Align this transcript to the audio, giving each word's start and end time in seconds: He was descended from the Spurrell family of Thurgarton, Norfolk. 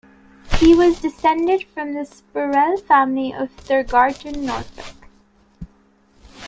He 0.55 0.73
was 0.73 0.99
descended 0.99 1.63
from 1.75 1.93
the 1.93 2.05
Spurrell 2.05 2.81
family 2.81 3.33
of 3.35 3.55
Thurgarton, 3.55 4.35
Norfolk. 4.37 4.95